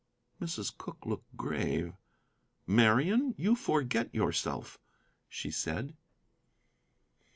Mrs. 0.41 0.75
Cooke 0.75 1.05
looked 1.05 1.37
grave. 1.37 1.93
"Marian, 2.65 3.35
you 3.37 3.55
forget 3.55 4.11
yourself," 4.15 4.79
she 5.29 5.51
said. 5.51 5.95